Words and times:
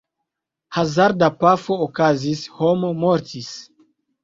Hazarda 0.75 1.27
pafo 1.43 1.73
okazis, 1.89 2.41
homo 2.57 2.93
mortis. 3.05 3.55